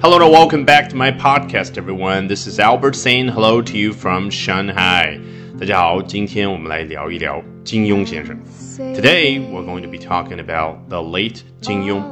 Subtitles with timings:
[0.00, 2.26] Hello and welcome back to my podcast, everyone.
[2.26, 5.20] This is Albert saying hello to you from Shanghai.
[5.60, 8.36] 大家好，今天我们来聊一聊金庸先生。
[8.94, 12.02] Today we're going to be talking about the late 金庸,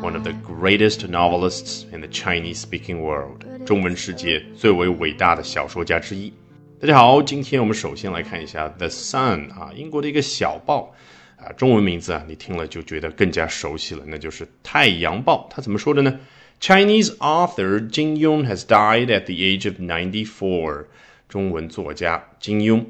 [0.00, 3.44] one of the greatest novelists in the Chinese-speaking world.
[3.66, 6.32] 中文世界最为伟大的小说家之一。
[6.80, 10.94] 大家好，今天我们首先来看一下《The Sun》啊，英国的一个小报
[11.36, 15.48] 啊，中文名字啊，你听了就觉得更加熟悉了，那就是《太阳报》。
[15.54, 16.18] 它怎么说的呢
[16.60, 20.86] ？Chinese author Jin Yong has died at the age of ninety-four。
[21.28, 22.84] 中文作家金庸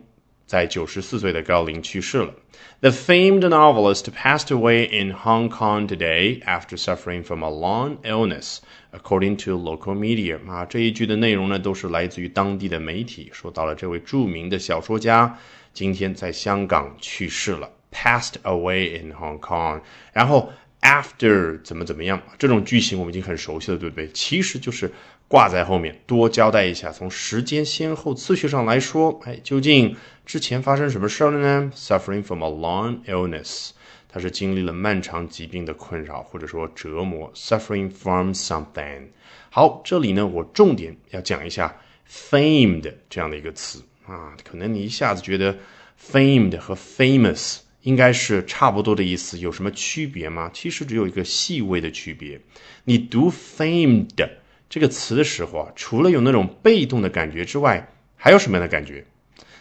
[0.46, 2.34] 在九十四岁的高龄去世了。
[2.80, 8.58] The famed novelist passed away in Hong Kong today after suffering from a long illness,
[8.92, 10.38] according to local media.
[10.46, 15.38] 啊，这一句的内容呢，都是来自于当地的媒体，说到了这位着名的小说家
[15.72, 19.80] 今天在香港去世了，passed away in Hong Kong。
[20.12, 24.09] 然后 after 怎么怎么样，这种句型我们已经很熟悉了，对不对？
[24.11, 24.91] 其实就是
[25.27, 33.71] 挂在后面，多交代一下，从时间先后次序上来说，哎，究竟之前发生什么事儿了呢？Suffering from a long illness，
[34.07, 37.31] 他是经历了漫长疾病的困扰或者说折磨。
[37.35, 39.09] Suffering from something。
[39.51, 41.75] 好，这里呢，我重点要讲一下
[42.09, 45.55] famed 这样的一个词啊，可能你一下子觉得
[46.01, 47.59] famed 和 famous。
[47.81, 50.51] 应该是差不多的意思，有什么区别吗？
[50.53, 52.39] 其实只有一个细微的区别。
[52.83, 54.07] 你读 famed
[54.69, 59.05] 这个词的时候啊，除了有那种被动的感觉之外，还有什么样的感觉？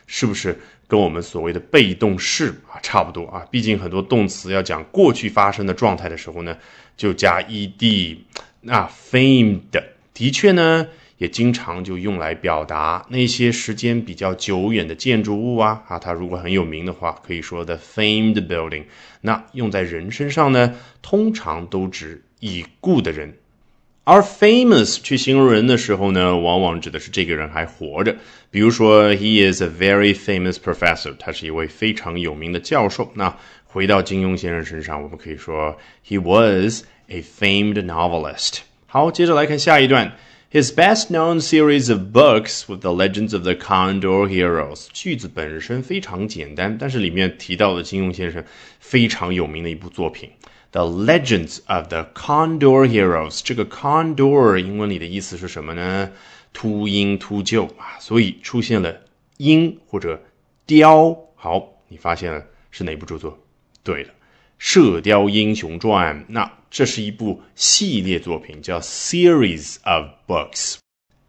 [0.06, 3.46] 是不是跟我们所谓的被动式啊差不多啊？
[3.50, 6.56] 毕竟很多动词要讲过去发生的状态的时候呢，
[6.96, 8.18] 就加 ed。
[8.62, 9.60] 那 famed
[10.12, 10.88] 的确呢。
[11.18, 18.84] 也经常就用来表达那些时间比较久远的建筑物啊啊，它如果很有名的话，可以说 the famed building。
[19.20, 23.34] 那用在人身上呢，通常都指已故的人。
[24.04, 28.16] 而 famous 去形容人的时候呢，往往指的是这个人还活着。
[28.50, 33.10] 比如说，he is a very famous professor，他是一位非常有名的教授。
[33.14, 33.36] 那
[33.66, 38.60] 回到金庸先生身上，我们可以说 he was a famed novelist。
[38.86, 40.16] 好，接着来看下一段。
[40.50, 44.86] His best-known series of books with the legends of the Condor heroes。
[44.94, 48.42] 句子本身非常简单，但是里面提到了金庸先生
[48.80, 50.30] 非常有名的一部作品
[50.70, 53.42] ，The Legends of the Condor heroes。
[53.44, 56.12] 这个 Condor 英文里的意思是什么呢？
[56.54, 59.02] 秃鹰、秃鹫啊，所以出现了
[59.36, 60.22] 鹰或者
[60.64, 61.14] 雕。
[61.34, 63.38] 好，你发现了是哪部著作？
[63.82, 64.08] 对了。
[64.58, 70.76] 《射雕英雄传》，那这是一部系列作品，叫 series of books。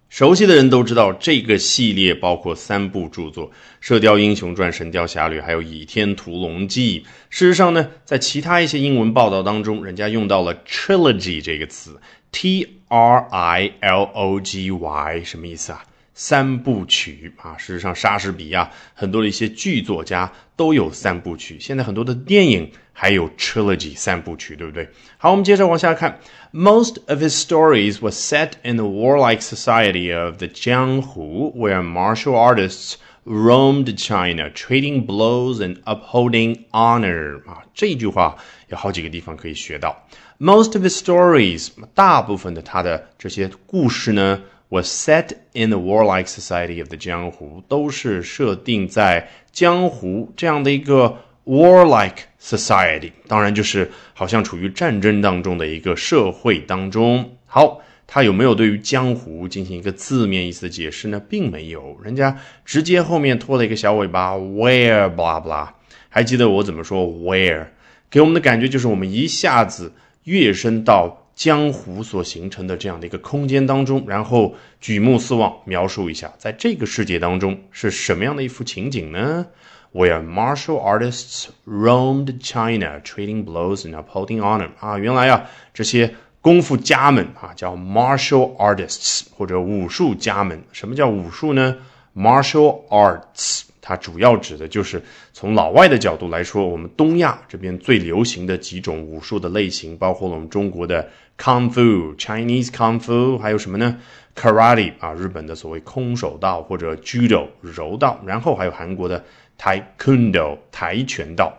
[0.10, 3.48] 熟悉的人都知道，这个系列包括三部著作：
[3.80, 7.02] 《射雕英雄传》《神雕侠侣》，还有《倚天屠龙记》。
[7.30, 12.02] 事实上呢，在其他一些英文报道当中，人家用到了 trilogy 这个词
[12.32, 15.86] ，t r i l o g y，什么意思啊？
[16.20, 21.58] 三部曲啊，事实上，莎士比亚很多的一些剧作家都有三部曲。
[21.62, 24.90] 现在很多的电影还有 trilogy 三部曲，对不对？
[25.18, 26.20] 好，我们接着往下看。
[26.52, 32.96] Most of his stories were set in the warlike society of the Jianghu, where martial artists
[33.24, 37.38] roamed China, trading blows and upholding honor.
[37.48, 38.36] 啊，这一句话
[38.68, 40.06] 有好几个地方可以学到。
[40.38, 44.42] Most of his stories，大部分的他的这些故事呢。
[44.70, 57.38] Was set in the warlike society of the 江湖，都是设定在江湖这样的一个 warlike society，当然就是好像处于战争当中的一个社会当中。
[57.48, 61.20] 好，他有没有对于江湖进行一个字面意思的解释呢？
[61.28, 65.70] 并没有，人家直接后面拖了一个小尾巴，where blah blah。
[66.10, 67.68] 还记得我怎么说 where？
[68.12, 69.94] 给我们的感觉就是我们一下子
[70.26, 71.19] 跃升到。
[71.40, 79.46] 江湖所形成的这样的一个空间当中，然后举目四望，描述一下，在这个世界当中是什么样的一幅情景呢
[79.94, 84.72] ？Where martial artists roamed China, trading blows and upholding honor。
[84.82, 90.62] 啊，原来啊，这些功夫家们啊，叫 martial artists 或者武术家们。
[90.74, 91.78] 什么叫武术呢
[92.14, 93.69] ？Martial arts。
[93.82, 103.98] 它主要指的就是从老外的角度来说，我们东亚这边最流行的几种武术的类型，包括了我们中国的 Kung Fu、Chinese Kung Fu，还有什么呢
[104.36, 109.24] ？Karate 啊，日本的所谓空手道或者 Judo 柔道，然后还有韩国的
[109.58, 111.54] Taekwondo 跆拳道。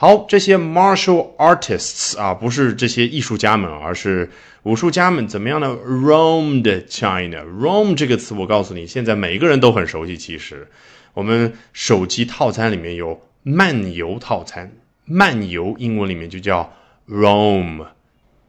[0.00, 4.30] 好，这些 martial artists 啊，不是这些艺术家们，而是
[4.62, 10.68] 武术家们，怎么样呢？Roamed China，Roam 这个词，我告诉你，现在每一个人都很熟悉，其实。
[11.12, 14.72] 我们手机套餐里面有漫游套餐，
[15.04, 16.72] 漫游英文里面就叫
[17.06, 17.84] roam。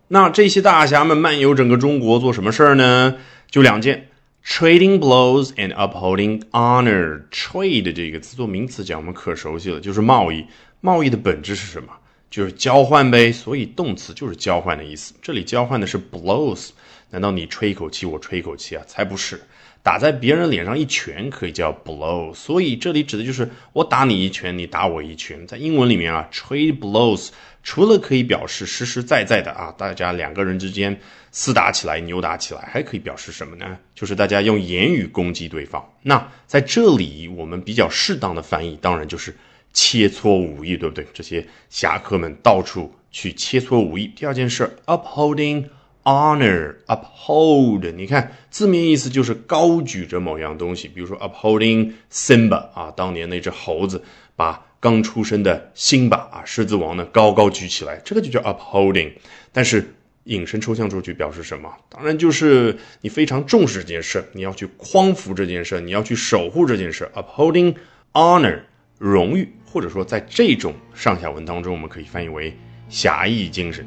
[0.07, 3.17] 那这些大侠们漫游整个中国做什么事儿呢？
[3.49, 4.07] 就两件
[4.45, 7.23] ：trading blows and upholding honor。
[7.29, 10.45] trade 这个词做名词讲，我们可熟悉了，就是贸易。
[10.81, 11.93] 贸易的本质是什么？
[12.29, 13.31] 就是交换呗。
[13.31, 15.13] 所以动词就是交换的意思。
[15.21, 16.71] 这里交换的是 blows。
[17.11, 18.83] 难道你吹一口气，我吹一口气啊？
[18.85, 19.41] 才不是！
[19.83, 25.45] 打在别人脸上一拳可以叫 blow，所以这里指的就是我打你一拳，你打我一拳。
[25.47, 27.29] 在英文里面啊，trade blows
[27.63, 30.97] 除了可以表示实实在在的啊，大家两个人之间
[31.33, 33.77] 厮打起来、扭打起来，还可以表示什么呢？
[33.95, 35.83] 就是大家用言语攻击对方。
[36.03, 39.35] 那在这里，我们比较适当的翻译，当然就是
[39.73, 41.05] 切磋武艺，对不对？
[41.13, 44.11] 这些侠客们到处去切磋武艺。
[44.15, 45.65] 第二件事，upholding。
[46.03, 54.03] Honor, uphold，你看字面意思就是高举着某样东西，比如说 upholding Simba 啊，当年那只猴子
[54.35, 59.11] 把刚出生的辛巴啊，狮子王呢高高举起来，这个就叫 upholding。
[59.51, 61.71] 但是引申抽象出去表示什么？
[61.87, 67.11] 当然就是你非常重视这件事，你要去匡扶这件事，你要去守护这件事。
[67.13, 67.75] Upholding
[68.13, 68.61] honor，
[69.00, 72.56] 荣誉，或者说在这种上下文当中，我们可以翻译为
[72.88, 73.86] 侠义精神。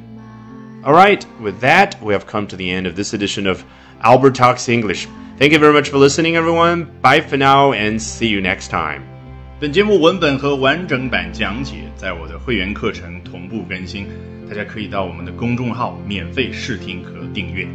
[0.84, 3.64] All right, with that, we have come to the end of this edition of
[4.02, 5.08] Albert Talks English.
[5.38, 6.88] Thank you very much for listening, everyone.
[7.02, 9.02] Bye for now and see you next time.
[9.60, 14.08] 本节目文本和完整版讲解在我的会员课程同步更新，
[14.50, 17.68] 大家可以到我们的公众号免费试听和订阅。